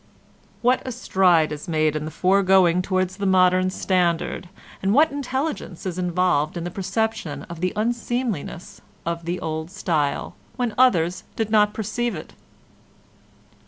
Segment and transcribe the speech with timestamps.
[0.63, 4.49] What a stride is made in the foregoing towards the modern standard,
[4.81, 10.33] and what intelligence is involved in the perception of the unseemliness of the old style,
[10.55, 12.33] when others did not perceive it!